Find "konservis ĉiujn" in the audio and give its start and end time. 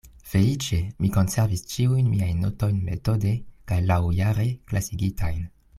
1.17-2.09